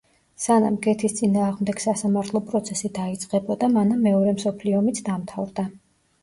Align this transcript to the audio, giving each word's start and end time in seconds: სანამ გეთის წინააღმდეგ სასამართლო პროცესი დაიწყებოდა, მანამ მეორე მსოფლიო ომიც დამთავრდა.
სანამ 0.43 0.77
გეთის 0.85 1.11
წინააღმდეგ 1.17 1.81
სასამართლო 1.83 2.41
პროცესი 2.47 2.91
დაიწყებოდა, 2.95 3.71
მანამ 3.77 4.01
მეორე 4.09 4.35
მსოფლიო 4.39 4.81
ომიც 4.81 5.05
დამთავრდა. 5.13 5.69